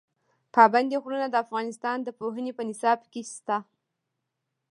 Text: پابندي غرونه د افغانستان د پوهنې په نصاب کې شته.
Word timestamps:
پابندي 0.55 0.97
غرونه 1.03 1.27
د 1.29 1.35
افغانستان 1.45 1.97
د 2.03 2.09
پوهنې 2.19 2.51
په 2.57 2.63
نصاب 2.69 2.99
کې 3.11 3.21
شته. 3.33 3.57